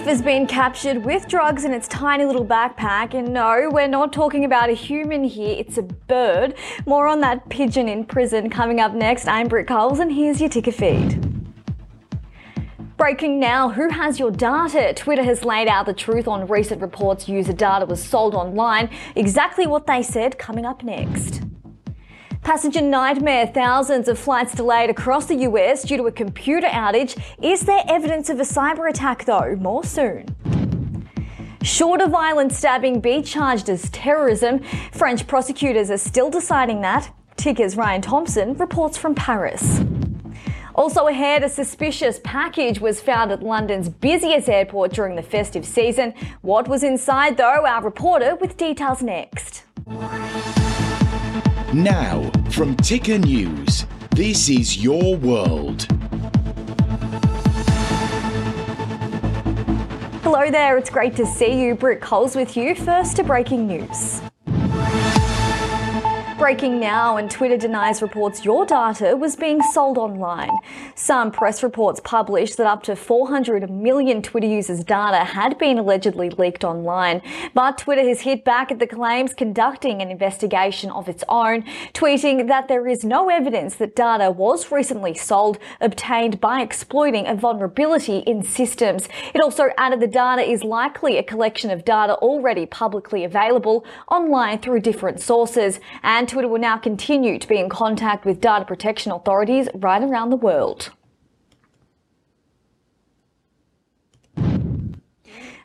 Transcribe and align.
thief 0.00 0.08
has 0.08 0.22
been 0.22 0.46
captured 0.46 1.04
with 1.04 1.28
drugs 1.28 1.66
in 1.66 1.74
its 1.74 1.86
tiny 1.86 2.24
little 2.24 2.44
backpack. 2.44 3.12
And 3.12 3.34
no, 3.34 3.68
we're 3.70 3.86
not 3.86 4.14
talking 4.14 4.46
about 4.46 4.70
a 4.70 4.72
human 4.72 5.24
here, 5.24 5.54
it's 5.58 5.76
a 5.76 5.82
bird. 5.82 6.54
More 6.86 7.06
on 7.06 7.20
that 7.20 7.46
pigeon 7.50 7.86
in 7.86 8.06
prison 8.06 8.48
coming 8.48 8.80
up 8.80 8.94
next. 8.94 9.28
I'm 9.28 9.46
Britt 9.46 9.66
Coles, 9.66 9.98
and 9.98 10.10
here's 10.10 10.40
your 10.40 10.48
ticker 10.48 10.72
feed. 10.72 11.20
Breaking 12.96 13.38
now, 13.38 13.68
who 13.68 13.90
has 13.90 14.18
your 14.18 14.30
data? 14.30 14.94
Twitter 14.94 15.22
has 15.22 15.44
laid 15.44 15.68
out 15.68 15.84
the 15.84 15.92
truth 15.92 16.26
on 16.26 16.46
recent 16.46 16.80
reports 16.80 17.28
user 17.28 17.52
data 17.52 17.84
was 17.84 18.02
sold 18.02 18.34
online. 18.34 18.88
Exactly 19.16 19.66
what 19.66 19.86
they 19.86 20.02
said 20.02 20.38
coming 20.38 20.64
up 20.64 20.82
next. 20.82 21.42
Passenger 22.42 22.80
nightmare, 22.80 23.46
thousands 23.46 24.08
of 24.08 24.18
flights 24.18 24.54
delayed 24.54 24.88
across 24.88 25.26
the 25.26 25.36
US 25.36 25.82
due 25.82 25.98
to 25.98 26.06
a 26.06 26.12
computer 26.12 26.66
outage. 26.68 27.20
Is 27.42 27.60
there 27.60 27.84
evidence 27.86 28.30
of 28.30 28.40
a 28.40 28.44
cyber 28.44 28.88
attack 28.88 29.26
though? 29.26 29.56
More 29.56 29.84
soon. 29.84 30.26
Should 31.62 32.00
a 32.00 32.08
violent 32.08 32.52
stabbing 32.52 33.00
be 33.00 33.20
charged 33.20 33.68
as 33.68 33.90
terrorism? 33.90 34.60
French 34.92 35.26
prosecutors 35.26 35.90
are 35.90 35.98
still 35.98 36.30
deciding 36.30 36.80
that. 36.80 37.14
Ticker's 37.36 37.76
Ryan 37.76 38.00
Thompson 38.00 38.54
reports 38.54 38.96
from 38.96 39.14
Paris. 39.14 39.80
Also 40.74 41.08
ahead, 41.08 41.44
a 41.44 41.48
suspicious 41.48 42.20
package 42.24 42.80
was 42.80 43.02
found 43.02 43.30
at 43.30 43.42
London's 43.42 43.90
busiest 43.90 44.48
airport 44.48 44.92
during 44.92 45.14
the 45.14 45.22
festive 45.22 45.66
season. 45.66 46.14
What 46.40 46.68
was 46.68 46.82
inside, 46.82 47.36
though? 47.36 47.66
Our 47.66 47.82
reporter 47.82 48.36
with 48.36 48.56
details 48.56 49.02
next. 49.02 49.64
Now, 51.72 52.28
from 52.50 52.76
Ticker 52.78 53.16
News, 53.16 53.86
this 54.10 54.48
is 54.48 54.82
your 54.82 55.14
world. 55.14 55.82
Hello 60.24 60.50
there, 60.50 60.76
it's 60.78 60.90
great 60.90 61.14
to 61.14 61.24
see 61.24 61.62
you. 61.62 61.76
Britt 61.76 62.00
Coles 62.00 62.34
with 62.34 62.56
you. 62.56 62.74
First 62.74 63.14
to 63.16 63.22
breaking 63.22 63.68
news. 63.68 64.20
Breaking 66.40 66.80
now, 66.80 67.18
and 67.18 67.30
Twitter 67.30 67.58
denies 67.58 68.00
reports 68.00 68.46
your 68.46 68.64
data 68.64 69.14
was 69.14 69.36
being 69.36 69.60
sold 69.60 69.98
online. 69.98 70.48
Some 70.94 71.30
press 71.30 71.62
reports 71.62 72.00
published 72.02 72.56
that 72.56 72.66
up 72.66 72.82
to 72.84 72.96
400 72.96 73.70
million 73.70 74.22
Twitter 74.22 74.46
users' 74.46 74.82
data 74.82 75.22
had 75.22 75.58
been 75.58 75.78
allegedly 75.78 76.30
leaked 76.30 76.64
online. 76.64 77.20
But 77.52 77.76
Twitter 77.76 78.08
has 78.08 78.22
hit 78.22 78.42
back 78.42 78.72
at 78.72 78.78
the 78.78 78.86
claims, 78.86 79.34
conducting 79.34 80.00
an 80.00 80.10
investigation 80.10 80.88
of 80.90 81.10
its 81.10 81.22
own, 81.28 81.62
tweeting 81.92 82.48
that 82.48 82.68
there 82.68 82.88
is 82.88 83.04
no 83.04 83.28
evidence 83.28 83.74
that 83.74 83.94
data 83.94 84.30
was 84.30 84.72
recently 84.72 85.12
sold, 85.12 85.58
obtained 85.78 86.40
by 86.40 86.62
exploiting 86.62 87.26
a 87.26 87.34
vulnerability 87.34 88.20
in 88.20 88.42
systems. 88.42 89.10
It 89.34 89.42
also 89.42 89.68
added 89.76 90.00
the 90.00 90.06
data 90.06 90.40
is 90.40 90.64
likely 90.64 91.18
a 91.18 91.22
collection 91.22 91.70
of 91.70 91.84
data 91.84 92.14
already 92.14 92.64
publicly 92.64 93.24
available 93.24 93.84
online 94.08 94.60
through 94.60 94.80
different 94.80 95.20
sources. 95.20 95.80
And 96.02 96.29
Twitter 96.30 96.46
will 96.46 96.60
now 96.60 96.76
continue 96.76 97.40
to 97.40 97.48
be 97.48 97.58
in 97.58 97.68
contact 97.68 98.24
with 98.24 98.40
data 98.40 98.64
protection 98.64 99.10
authorities 99.10 99.68
right 99.74 100.00
around 100.00 100.30
the 100.30 100.36
world. 100.36 100.90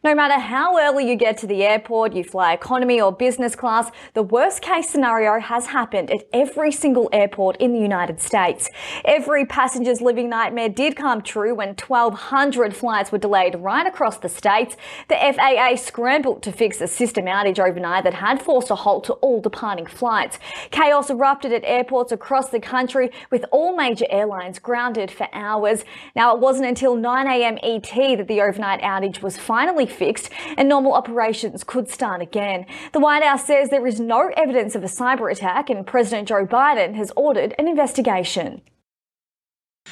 No 0.06 0.14
matter 0.14 0.39
how 0.39 0.78
early 0.78 1.09
you 1.09 1.16
get 1.16 1.36
to 1.39 1.48
the 1.48 1.64
airport, 1.64 2.14
you 2.14 2.23
fly 2.23 2.53
economy 2.53 3.02
or 3.02 3.11
business 3.11 3.56
class, 3.56 3.89
the 4.14 4.22
worst 4.22 4.61
case 4.61 4.88
scenario 4.88 5.39
has 5.39 5.66
happened 5.66 6.11
at 6.11 6.28
every 6.31 6.72
single 6.72 7.09
airport 7.11 7.58
in 7.58 7.73
the 7.73 7.80
United 7.80 8.22
States. 8.22 8.70
Every 9.03 9.48
passenger's 9.48 10.02
living 10.02 10.30
nightmare 10.30 10.70
did 10.70 10.95
come 10.95 11.23
true 11.23 11.56
when 11.56 11.70
1,200 11.70 12.76
flights 12.76 13.11
were 13.11 13.17
delayed 13.17 13.55
right 13.55 13.88
across 13.88 14.20
the 14.20 14.30
states. 14.30 14.77
The 15.08 15.15
FAA 15.15 15.76
scrambled 15.77 16.44
to 16.44 16.52
fix 16.52 16.80
a 16.82 16.88
system 16.88 17.26
outage 17.26 17.58
overnight 17.58 18.04
that 18.04 18.14
had 18.14 18.39
forced 18.39 18.70
a 18.70 18.76
halt 18.76 19.05
to 19.05 19.14
all 19.14 19.42
departing 19.42 19.88
flights. 19.88 20.38
Chaos 20.70 21.10
erupted 21.10 21.52
at 21.52 21.64
airports 21.65 22.11
across 22.11 22.49
the 22.49 22.60
country 22.60 23.10
with 23.32 23.44
all 23.52 23.76
major 23.76 24.05
airlines 24.11 24.60
grounded 24.60 25.10
for 25.10 25.27
hours. 25.33 25.83
Now, 26.15 26.36
it 26.36 26.42
wasn't 26.42 26.67
until 26.67 26.95
9am 26.95 27.58
ET 27.64 28.17
that 28.20 28.27
the 28.27 28.42
overnight 28.42 28.82
outage 28.82 29.23
was 29.23 29.39
finally 29.39 29.88
fixed 29.95 30.30
and 30.58 30.70
normal 30.70 30.94
operations 30.94 31.64
could 31.64 31.89
start 31.89 32.22
again. 32.22 32.66
The 32.92 33.00
White 33.00 33.23
House 33.23 33.45
says 33.45 33.70
there 33.70 33.88
is 33.88 34.00
no 34.00 34.32
evidence 34.36 34.76
of 34.76 34.83
a 34.83 34.88
cyber 34.88 35.32
attack 35.32 35.70
and 35.70 35.88
President 35.88 36.28
Joe 36.28 36.45
Biden 36.45 36.95
has 36.95 37.11
ordered 37.16 37.56
an 37.58 37.67
investigation. 37.67 38.61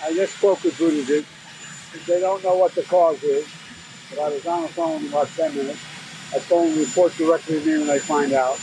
I 0.03 0.13
just 0.13 0.37
spoke 0.37 0.63
with 0.63 0.75
Buttigieg. 0.75 1.25
They 2.07 2.19
don't 2.19 2.43
know 2.43 2.55
what 2.55 2.73
the 2.73 2.83
cause 2.83 3.21
is, 3.23 3.47
but 4.09 4.19
I 4.19 4.29
was 4.29 4.45
on 4.45 4.63
the 4.63 4.67
phone 4.69 5.05
about 5.07 5.27
10 5.29 5.55
minutes. 5.55 5.79
I 6.33 6.39
to 6.39 6.79
report 6.79 7.15
directly 7.15 7.59
to 7.59 7.65
me 7.65 7.77
when 7.77 7.87
they 7.87 7.99
find 7.99 8.33
out. 8.33 8.59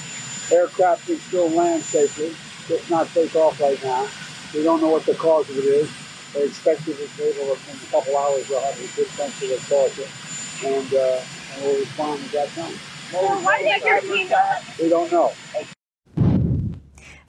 Aircraft 0.51 1.07
can 1.07 1.17
still 1.19 1.49
land 1.51 1.83
safely, 1.83 2.35
just 2.67 2.91
not 2.91 3.07
take 3.09 3.35
off 3.37 3.61
right 3.61 3.81
now. 3.85 4.09
We 4.53 4.65
don't 4.65 4.81
know 4.81 4.89
what 4.89 5.07
the 5.07 5.15
cause 5.15 5.49
of 5.49 5.59
it 5.59 5.65
is. 5.65 5.89
They 6.35 6.45
expect 6.45 6.85
to 6.85 6.95
be 6.95 7.03
able 7.23 7.55
in 7.55 7.55
a 7.55 7.91
couple 7.91 8.17
hours 8.17 8.49
they'll 8.49 8.61
have 8.61 8.77
a 8.77 8.97
good 8.97 9.07
sense 9.07 9.43
of 9.43 9.49
the 9.49 9.57
cause 9.69 9.99
and, 10.65 10.95
uh, 10.95 11.21
and 11.55 11.63
we'll 11.65 11.79
respond 11.79 12.25
at 12.25 12.33
that 12.33 12.55
time. 12.55 12.81
We 14.79 14.89
don't 14.89 15.13
know. 15.13 15.33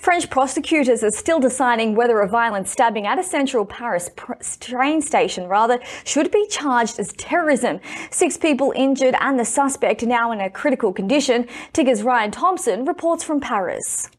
French 0.01 0.31
prosecutors 0.31 1.03
are 1.03 1.11
still 1.11 1.39
deciding 1.39 1.93
whether 1.93 2.21
a 2.21 2.27
violent 2.27 2.67
stabbing 2.67 3.05
at 3.05 3.19
a 3.19 3.23
central 3.23 3.63
Paris 3.63 4.09
train 4.59 4.99
station 4.99 5.47
rather 5.47 5.79
should 6.05 6.31
be 6.31 6.43
charged 6.47 6.99
as 6.99 7.13
terrorism. 7.13 7.79
Six 8.09 8.35
people 8.35 8.73
injured 8.75 9.13
and 9.19 9.37
the 9.37 9.45
suspect 9.45 10.01
now 10.01 10.31
in 10.31 10.41
a 10.41 10.49
critical 10.49 10.91
condition. 10.91 11.47
Ticker's 11.73 12.01
Ryan 12.01 12.31
Thompson 12.31 12.83
reports 12.83 13.23
from 13.23 13.39
Paris. 13.39 14.09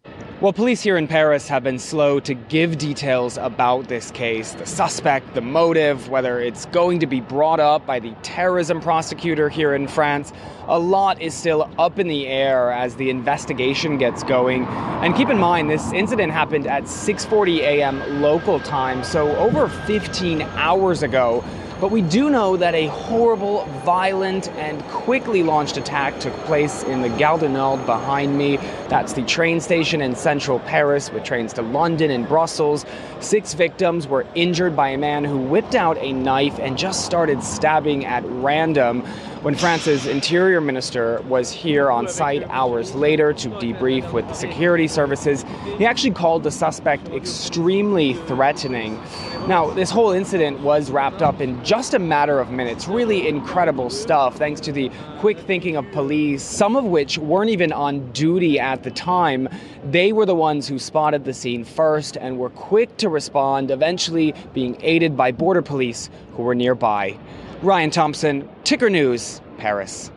Well, 0.41 0.53
police 0.53 0.83
here 0.83 0.97
in 0.97 1.07
Paris 1.07 1.47
have 1.49 1.63
been 1.63 1.79
slow 1.79 2.19
to 2.21 2.35
give 2.35 2.77
details 2.77 3.37
about 3.39 3.87
this 3.87 4.11
case 4.11 4.55
the 4.55 4.67
suspect, 4.67 5.35
the 5.35 5.41
motive, 5.41 6.09
whether 6.09 6.41
it's 6.41 6.67
going 6.67 6.99
to 6.99 7.07
be 7.07 7.21
brought 7.21 7.61
up 7.61 7.87
by 7.87 8.01
the 8.01 8.13
terrorism 8.23 8.81
prosecutor 8.81 9.49
here 9.49 9.75
in 9.75 9.87
France. 9.87 10.33
A 10.67 10.79
lot 10.79 11.23
is 11.23 11.33
still 11.33 11.71
up 11.79 12.01
in 12.01 12.09
the 12.09 12.27
air 12.27 12.73
as 12.73 12.97
the 12.97 13.09
investigation 13.09 13.99
gets 13.99 14.25
going. 14.25 14.65
And 14.65 15.15
keep 15.15 15.29
in 15.29 15.39
mind, 15.39 15.71
this 15.73 15.91
incident 15.93 16.31
happened 16.31 16.67
at 16.67 16.83
6:40 16.83 17.61
a.m. 17.61 18.21
local 18.21 18.61
time, 18.61 19.03
so 19.03 19.35
over 19.37 19.69
15 19.69 20.43
hours 20.43 21.03
ago. 21.03 21.43
But 21.81 21.91
we 21.91 22.03
do 22.03 22.29
know 22.29 22.59
that 22.59 22.75
a 22.75 22.89
horrible, 22.89 23.65
violent, 23.85 24.49
and 24.51 24.85
quickly 24.89 25.43
launched 25.43 25.79
attack 25.79 26.21
took 26.21 26.35
place 26.45 26.83
in 26.83 27.01
the 27.01 27.09
Gare 27.09 27.39
du 27.39 27.49
Nord 27.49 27.87
behind 27.87 28.37
me. 28.37 28.59
That's 28.89 29.15
the 29.15 29.23
train 29.23 29.61
station 29.61 30.03
in 30.03 30.15
central 30.15 30.61
Paris 30.61 31.11
with 31.11 31.25
trains 31.25 31.55
to 31.55 31.63
London 31.63 32.11
and 32.11 32.29
Brussels. 32.29 32.85
Six 33.21 33.55
victims 33.55 34.07
were 34.07 34.27
injured 34.35 34.77
by 34.77 34.91
a 34.91 34.99
man 34.99 35.25
who 35.25 35.39
whipped 35.39 35.75
out 35.75 35.97
a 35.99 36.13
knife 36.13 36.59
and 36.61 36.77
just 36.77 37.07
started 37.07 37.43
stabbing 37.43 38.05
at 38.05 38.23
random 38.27 39.05
when 39.43 39.57
France's 39.57 40.07
interior 40.07 40.61
minister 40.61 41.21
was 41.23 41.51
here 41.51 41.91
on 41.91 42.07
site 42.07 42.45
hours 42.49 42.95
later 42.95 43.33
to 43.33 43.49
debrief 43.49 44.13
with 44.13 44.25
the 44.29 44.35
security 44.35 44.87
services, 44.87 45.45
he 45.79 45.85
actually 45.85 46.13
called 46.13 46.45
the 46.45 46.51
suspect 46.51 47.09
extremely 47.09 48.15
threatening. 48.29 49.01
Now, 49.49 49.69
this 49.71 49.91
whole 49.91 50.13
incident 50.13 50.61
was 50.61 50.93
wrapped 50.93 51.23
up 51.23 51.41
in 51.41 51.63
just 51.65 51.93
a 51.93 51.99
matter 51.99 52.39
of 52.39 52.51
minutes. 52.53 52.87
Really 52.87 53.27
incredible 53.27 53.91
stuff, 53.91 54.37
thanks 54.37 54.61
to 54.61 54.71
the 54.71 54.93
quick 55.19 55.41
thinking 55.41 55.75
of 55.75 55.91
police, 55.91 56.45
some 56.45 56.77
of 56.77 56.85
which 56.85 57.19
weren't 57.19 57.51
even 57.51 57.73
on 57.73 58.13
duty 58.13 58.61
at 58.61 58.85
the 58.85 58.93
time. 58.93 59.49
They 59.91 60.13
were 60.13 60.25
the 60.25 60.37
ones 60.37 60.69
who 60.69 60.79
spotted 60.79 61.25
the 61.25 61.35
scene 61.35 61.65
first 61.65 62.17
and 62.17 62.39
were 62.39 62.51
quick 62.51 62.97
to 62.99 63.09
respond, 63.09 63.73
eventually 63.73 64.35
being 64.55 64.77
aided 64.83 65.17
by 65.17 65.33
border 65.33 65.63
police 65.63 66.11
who 66.37 66.45
were 66.45 66.55
nearby. 66.55 67.19
Ryan 67.63 67.91
Thompson, 67.91 68.49
Ticker 68.65 68.91
News, 68.91 69.41
Paris. 69.57 70.11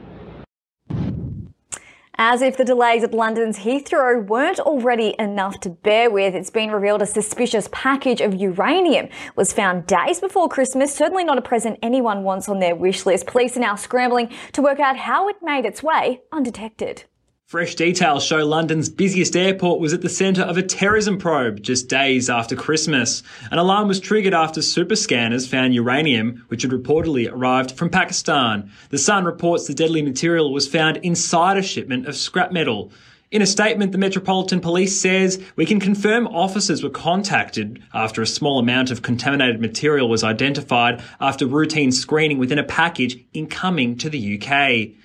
As 2.17 2.41
if 2.41 2.57
the 2.57 2.65
delays 2.65 3.03
at 3.03 3.13
London's 3.13 3.59
Heathrow 3.59 4.25
weren't 4.25 4.59
already 4.59 5.13
enough 5.19 5.59
to 5.59 5.69
bear 5.69 6.09
with, 6.09 6.33
it's 6.33 6.49
been 6.49 6.71
revealed 6.71 7.03
a 7.03 7.05
suspicious 7.05 7.69
package 7.71 8.19
of 8.19 8.33
uranium 8.33 9.09
was 9.35 9.53
found 9.53 9.85
days 9.85 10.19
before 10.19 10.49
Christmas. 10.49 10.95
Certainly 10.95 11.25
not 11.25 11.37
a 11.37 11.41
present 11.41 11.77
anyone 11.83 12.23
wants 12.23 12.49
on 12.49 12.59
their 12.59 12.75
wish 12.75 13.05
list. 13.05 13.27
Police 13.27 13.55
are 13.57 13.59
now 13.59 13.75
scrambling 13.75 14.31
to 14.53 14.63
work 14.63 14.79
out 14.79 14.97
how 14.97 15.29
it 15.29 15.35
made 15.43 15.65
its 15.65 15.83
way 15.83 16.21
undetected. 16.31 17.03
Fresh 17.47 17.75
details 17.75 18.25
show 18.25 18.43
London's 18.43 18.89
busiest 18.89 19.35
airport 19.35 19.79
was 19.79 19.93
at 19.93 20.01
the 20.01 20.09
centre 20.09 20.41
of 20.41 20.57
a 20.57 20.63
terrorism 20.63 21.19
probe 21.19 21.61
just 21.61 21.87
days 21.87 22.27
after 22.27 22.55
Christmas. 22.55 23.21
An 23.51 23.59
alarm 23.59 23.87
was 23.87 23.99
triggered 23.99 24.33
after 24.33 24.63
super 24.63 24.95
scanners 24.95 25.47
found 25.47 25.75
uranium, 25.75 26.43
which 26.47 26.63
had 26.63 26.71
reportedly 26.71 27.31
arrived 27.31 27.73
from 27.73 27.91
Pakistan. 27.91 28.71
The 28.89 28.97
Sun 28.97 29.25
reports 29.25 29.67
the 29.67 29.75
deadly 29.75 30.01
material 30.01 30.51
was 30.51 30.67
found 30.67 30.97
inside 30.97 31.55
a 31.55 31.61
shipment 31.61 32.07
of 32.07 32.15
scrap 32.15 32.51
metal. 32.51 32.91
In 33.29 33.43
a 33.43 33.45
statement, 33.45 33.91
the 33.91 33.99
Metropolitan 33.99 34.59
Police 34.59 34.99
says 34.99 35.39
we 35.55 35.67
can 35.67 35.79
confirm 35.79 36.25
officers 36.25 36.81
were 36.81 36.89
contacted 36.89 37.79
after 37.93 38.23
a 38.23 38.27
small 38.27 38.57
amount 38.57 38.89
of 38.89 39.03
contaminated 39.03 39.61
material 39.61 40.09
was 40.09 40.23
identified 40.23 41.03
after 41.21 41.45
routine 41.45 41.91
screening 41.91 42.39
within 42.39 42.57
a 42.57 42.63
package 42.63 43.23
incoming 43.33 43.99
to 43.99 44.09
the 44.09 44.41
UK. 44.41 44.95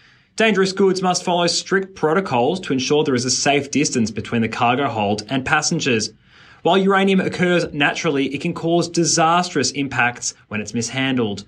Dangerous 0.41 0.73
goods 0.73 1.03
must 1.03 1.23
follow 1.23 1.47
strict 1.49 1.95
protocols 1.95 2.61
to 2.61 2.73
ensure 2.73 3.05
there 3.05 3.15
is 3.15 3.27
a 3.27 3.31
safe 3.31 3.71
distance 3.71 4.11
between 4.11 4.41
the 4.41 4.49
cargo 4.49 4.89
hold 4.89 5.23
and 5.29 5.45
passengers. 5.45 6.15
While 6.63 6.79
uranium 6.79 7.21
occurs 7.21 7.71
naturally, 7.75 8.35
it 8.35 8.41
can 8.41 8.55
cause 8.55 8.89
disastrous 8.89 9.71
impacts 9.73 10.33
when 10.49 10.63
it's 10.63 10.73
mishandled. 10.73 11.45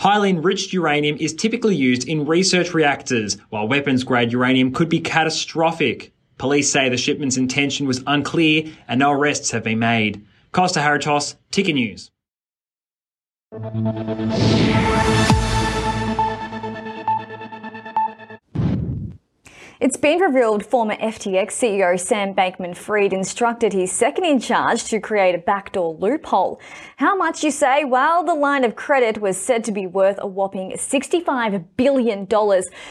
Highly 0.00 0.30
enriched 0.30 0.72
uranium 0.72 1.18
is 1.18 1.34
typically 1.34 1.76
used 1.76 2.08
in 2.08 2.24
research 2.24 2.72
reactors, 2.72 3.36
while 3.50 3.68
weapons 3.68 4.02
grade 4.02 4.32
uranium 4.32 4.72
could 4.72 4.88
be 4.88 5.00
catastrophic. 5.00 6.14
Police 6.38 6.72
say 6.72 6.88
the 6.88 6.96
shipment's 6.96 7.36
intention 7.36 7.86
was 7.86 8.02
unclear 8.06 8.64
and 8.88 9.00
no 9.00 9.12
arrests 9.12 9.50
have 9.50 9.64
been 9.64 9.78
made. 9.78 10.24
Costa 10.52 10.80
Haritos, 10.80 11.34
Ticker 11.50 11.74
News. 11.74 12.10
It's 19.82 19.96
been 19.96 20.20
revealed 20.20 20.64
former 20.64 20.94
FTX 20.94 21.48
CEO 21.48 21.98
Sam 21.98 22.36
Bankman 22.36 22.76
Fried 22.76 23.12
instructed 23.12 23.72
his 23.72 23.90
second 23.90 24.24
in 24.24 24.38
charge 24.38 24.84
to 24.84 25.00
create 25.00 25.34
a 25.34 25.38
backdoor 25.38 25.94
loophole. 25.94 26.60
How 26.98 27.16
much 27.16 27.42
you 27.42 27.50
say? 27.50 27.82
Well, 27.82 28.22
the 28.22 28.32
line 28.32 28.62
of 28.62 28.76
credit 28.76 29.20
was 29.20 29.36
said 29.36 29.64
to 29.64 29.72
be 29.72 29.88
worth 29.88 30.20
a 30.20 30.26
whopping 30.28 30.70
$65 30.70 31.64
billion. 31.76 32.28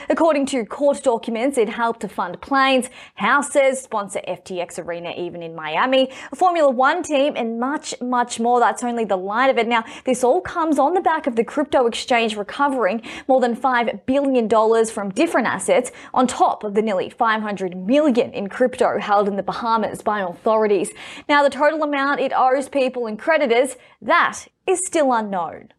According 0.10 0.46
to 0.48 0.66
court 0.66 1.02
documents, 1.02 1.58
it 1.58 1.70
helped 1.70 2.02
to 2.02 2.10
fund 2.10 2.42
planes, 2.42 2.90
houses, 3.16 3.80
sponsor 3.80 4.20
FTX 4.28 4.78
Arena 4.86 5.14
even 5.16 5.42
in 5.42 5.56
Miami, 5.56 6.12
a 6.34 6.36
Formula 6.36 6.70
One 6.70 7.04
team, 7.04 7.36
and 7.38 7.58
much, 7.58 7.96
much 8.02 8.38
more. 8.38 8.60
That's 8.60 8.84
only 8.84 9.06
the 9.06 9.16
line 9.16 9.50
of 9.50 9.58
it. 9.58 9.66
Now, 9.66 9.86
this 10.04 10.26
all 10.26 10.42
comes 10.42 10.78
on 10.78 10.94
the 10.94 11.00
back 11.00 11.26
of 11.26 11.38
the 11.38 11.46
crypto 11.46 11.88
exchange 11.88 12.36
recovering 12.36 13.02
more 13.30 13.40
than 13.40 13.56
$5 13.56 14.06
billion 14.06 14.50
from 14.88 15.10
different 15.12 15.48
assets 15.48 15.94
on 16.14 16.28
top 16.28 16.66
of 16.66 16.74
the 16.74 16.81
the 16.82 16.86
nearly 16.86 17.12
500 17.12 17.78
million 17.78 18.32
in 18.32 18.50
crypto 18.50 18.98
held 18.98 19.28
in 19.28 19.36
the 19.36 19.44
Bahamas 19.44 20.02
by 20.02 20.22
authorities. 20.22 20.92
Now, 21.30 21.44
the 21.44 21.50
total 21.52 21.84
amount 21.84 22.20
it 22.20 22.34
owes 22.36 22.68
people 22.70 23.06
and 23.06 23.20
creditors, 23.20 23.76
that 24.02 24.48
is 24.66 24.80
still 24.88 25.14
unknown. 25.14 25.74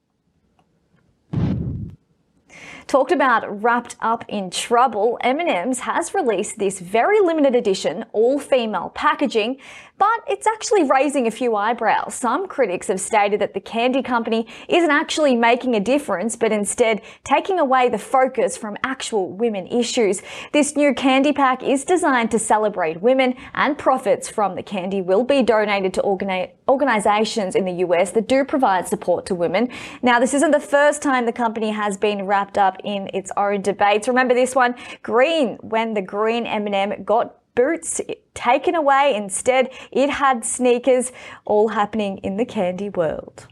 Talked 2.86 3.12
about 3.12 3.62
wrapped 3.62 3.96
up 4.00 4.24
in 4.28 4.50
trouble, 4.50 5.18
M&M's 5.22 5.80
has 5.80 6.14
released 6.14 6.58
this 6.58 6.80
very 6.80 7.20
limited 7.20 7.54
edition 7.54 8.04
all-female 8.12 8.90
packaging 8.94 9.58
but 10.02 10.24
it's 10.26 10.48
actually 10.48 10.82
raising 10.82 11.28
a 11.28 11.30
few 11.30 11.54
eyebrows. 11.54 12.16
Some 12.16 12.48
critics 12.48 12.88
have 12.88 12.98
stated 12.98 13.40
that 13.40 13.54
the 13.54 13.60
candy 13.60 14.02
company 14.02 14.48
isn't 14.68 14.90
actually 14.90 15.36
making 15.36 15.76
a 15.76 15.80
difference, 15.80 16.34
but 16.34 16.50
instead 16.50 17.02
taking 17.22 17.60
away 17.60 17.88
the 17.88 17.98
focus 17.98 18.56
from 18.56 18.76
actual 18.82 19.30
women 19.30 19.68
issues. 19.68 20.20
This 20.50 20.74
new 20.74 20.92
candy 20.92 21.32
pack 21.32 21.62
is 21.62 21.84
designed 21.84 22.32
to 22.32 22.40
celebrate 22.40 23.00
women, 23.00 23.36
and 23.54 23.78
profits 23.78 24.28
from 24.28 24.56
the 24.56 24.62
candy 24.64 25.00
will 25.00 25.22
be 25.22 25.40
donated 25.40 25.94
to 25.94 26.02
organi- 26.02 26.50
organizations 26.68 27.54
in 27.54 27.64
the 27.64 27.84
US 27.86 28.10
that 28.10 28.26
do 28.26 28.44
provide 28.44 28.88
support 28.88 29.24
to 29.26 29.36
women. 29.36 29.68
Now, 30.02 30.18
this 30.18 30.34
isn't 30.34 30.50
the 30.50 30.58
first 30.58 31.00
time 31.00 31.26
the 31.26 31.32
company 31.32 31.70
has 31.70 31.96
been 31.96 32.26
wrapped 32.26 32.41
up 32.58 32.78
in 32.84 33.08
its 33.14 33.30
own 33.36 33.62
debates. 33.62 34.08
Remember 34.08 34.34
this 34.34 34.54
one, 34.54 34.74
green, 35.02 35.56
when 35.60 35.94
the 35.94 36.02
green 36.02 36.46
M&M 36.46 37.04
got 37.04 37.36
boots 37.54 38.00
taken 38.34 38.74
away. 38.74 39.14
Instead, 39.14 39.70
it 39.90 40.10
had 40.10 40.44
sneakers, 40.44 41.12
all 41.44 41.68
happening 41.68 42.18
in 42.18 42.36
the 42.36 42.44
candy 42.44 42.88
world. 42.88 43.46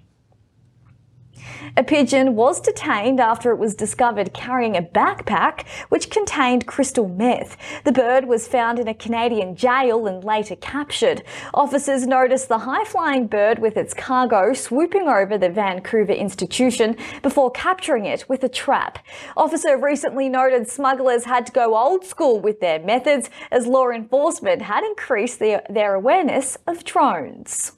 A 1.76 1.82
pigeon 1.82 2.34
was 2.34 2.60
detained 2.60 3.20
after 3.20 3.50
it 3.50 3.58
was 3.58 3.74
discovered 3.74 4.32
carrying 4.32 4.76
a 4.76 4.82
backpack 4.82 5.66
which 5.88 6.10
contained 6.10 6.66
crystal 6.66 7.08
meth. 7.08 7.56
The 7.84 7.92
bird 7.92 8.26
was 8.26 8.48
found 8.48 8.78
in 8.78 8.88
a 8.88 8.94
Canadian 8.94 9.56
jail 9.56 10.06
and 10.06 10.22
later 10.24 10.56
captured. 10.56 11.22
Officers 11.54 12.06
noticed 12.06 12.48
the 12.48 12.58
high 12.58 12.84
flying 12.84 13.26
bird 13.26 13.58
with 13.58 13.76
its 13.76 13.94
cargo 13.94 14.52
swooping 14.52 15.08
over 15.08 15.38
the 15.38 15.48
Vancouver 15.48 16.12
institution 16.12 16.96
before 17.22 17.50
capturing 17.50 18.06
it 18.06 18.28
with 18.28 18.42
a 18.44 18.48
trap. 18.48 18.98
Officer 19.36 19.76
recently 19.76 20.28
noted 20.28 20.68
smugglers 20.68 21.24
had 21.24 21.46
to 21.46 21.52
go 21.52 21.76
old 21.76 22.04
school 22.04 22.40
with 22.40 22.60
their 22.60 22.78
methods 22.78 23.30
as 23.50 23.66
law 23.66 23.88
enforcement 23.90 24.62
had 24.62 24.84
increased 24.84 25.38
their, 25.38 25.62
their 25.68 25.94
awareness 25.94 26.56
of 26.66 26.84
drones. 26.84 27.72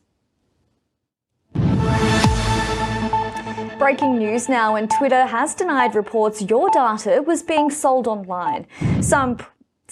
Breaking 3.83 4.17
news 4.17 4.49
now, 4.49 4.77
and 4.77 4.89
Twitter 4.89 5.27
has 5.27 5.57
denied 5.57 5.97
reports 5.97 6.41
your 6.41 6.71
data 6.71 7.21
was 7.27 7.43
being 7.43 7.69
sold 7.69 8.07
online. 8.07 8.65
Some 9.01 9.39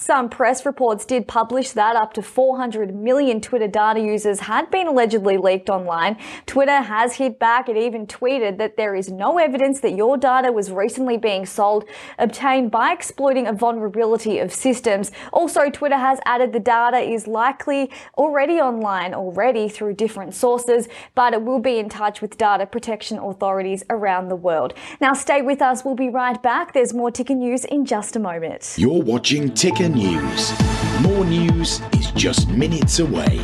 some 0.01 0.31
press 0.31 0.65
reports 0.65 1.05
did 1.05 1.29
publish 1.29 1.73
that 1.73 1.95
up 1.95 2.15
to 2.15 2.23
400 2.23 2.95
million 2.95 3.39
Twitter 3.39 3.69
data 3.69 4.01
users 4.01 4.41
had 4.41 4.71
been 4.71 4.87
allegedly 4.87 5.37
leaked 5.37 5.69
online. 5.69 6.17
Twitter 6.47 6.81
has 6.81 7.17
hit 7.17 7.39
back. 7.39 7.69
It 7.69 7.77
even 7.77 8.07
tweeted 8.07 8.57
that 8.57 8.79
there 8.79 8.95
is 8.95 9.11
no 9.11 9.37
evidence 9.37 9.81
that 9.81 9.93
your 9.93 10.17
data 10.17 10.53
was 10.53 10.71
recently 10.71 11.19
being 11.19 11.45
sold, 11.45 11.85
obtained 12.19 12.71
by 12.71 12.95
exploiting 12.95 13.47
a 13.47 13.53
vulnerability 13.53 14.39
of 14.39 14.55
systems. 14.55 15.13
Also, 15.35 15.69
Twitter 15.69 15.99
has 15.99 16.19
added 16.25 16.55
the 16.55 16.61
data 16.61 16.97
is 16.97 17.27
likely 17.27 17.91
already 18.17 18.55
online 18.55 19.13
already 19.13 19.69
through 19.69 19.93
different 19.93 20.33
sources, 20.33 20.89
but 21.15 21.35
it 21.35 21.43
will 21.43 21.61
be 21.61 21.79
in 21.79 21.91
touch 21.91 22.23
with 22.23 22.39
data 22.39 22.65
protection 22.65 23.19
authorities 23.19 23.85
around 23.91 24.29
the 24.29 24.37
world. 24.37 24.73
Now, 24.99 25.13
stay 25.13 25.43
with 25.43 25.61
us. 25.61 25.85
We'll 25.85 25.95
be 25.95 26.09
right 26.09 26.43
back. 26.43 26.73
There's 26.73 26.95
more 26.95 27.11
Ticker 27.11 27.35
News 27.35 27.67
in 27.67 27.85
just 27.85 28.17
a 28.17 28.19
moment. 28.19 28.77
You're 28.79 29.03
watching 29.03 29.53
Ticker 29.53 29.90
News. 29.95 30.53
More 31.03 31.25
news 31.25 31.81
is 31.95 32.13
just 32.13 32.49
minutes 32.49 33.01
away. 33.01 33.41